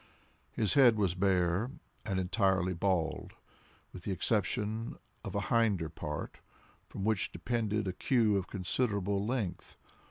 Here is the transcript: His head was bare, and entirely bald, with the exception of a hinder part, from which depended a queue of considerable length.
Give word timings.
His 0.53 0.73
head 0.73 0.95
was 0.97 1.13
bare, 1.13 1.69
and 2.05 2.19
entirely 2.19 2.73
bald, 2.73 3.33
with 3.93 4.01
the 4.01 4.11
exception 4.11 4.95
of 5.23 5.35
a 5.35 5.41
hinder 5.53 5.89
part, 5.89 6.37
from 6.89 7.03
which 7.03 7.31
depended 7.31 7.87
a 7.87 7.93
queue 7.93 8.35
of 8.35 8.47
considerable 8.47 9.23
length. 9.23 9.77